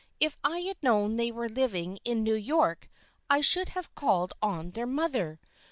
[0.19, 2.89] If I had known they were living in New York
[3.29, 5.39] I should have called on their mother.